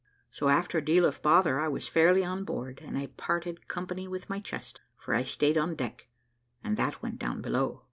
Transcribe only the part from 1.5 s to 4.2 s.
I was fairly on board, and I parted company